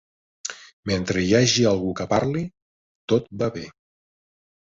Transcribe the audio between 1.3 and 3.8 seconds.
hagi algú que parli, tot va bé.